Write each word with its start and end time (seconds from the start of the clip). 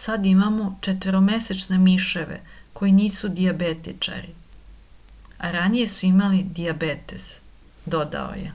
sad 0.00 0.26
imamo 0.30 0.66
četvoromesečne 0.88 1.78
miševe 1.86 2.36
koji 2.80 2.92
nisu 2.98 3.30
dijabetičari 3.40 4.34
a 5.48 5.52
ranije 5.58 5.88
su 5.96 6.06
imali 6.12 6.44
dijabetes 6.62 7.26
dodao 7.98 8.40
je 8.44 8.54